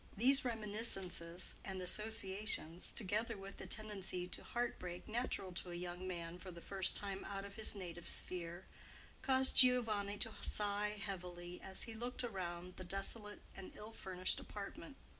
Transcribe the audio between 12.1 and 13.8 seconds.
around the desolate and